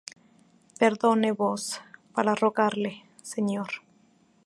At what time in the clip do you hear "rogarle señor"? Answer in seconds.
2.33-3.69